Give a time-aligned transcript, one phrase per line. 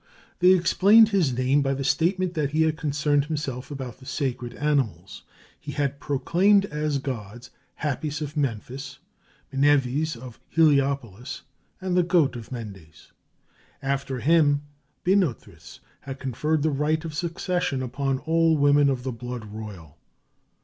[0.39, 4.55] They explained his name by the statement that he had concerned himself about the sacred
[4.55, 5.21] animals;
[5.59, 7.51] he had proclaimed as gods,
[7.83, 8.97] Hapis of Memphis,
[9.53, 11.43] Mnevis of Heliopolis,
[11.79, 13.11] and the goat of Mendes.
[13.83, 14.63] After him,
[15.03, 19.99] Binothris had conferred the right of succession upon all women of the blood royal.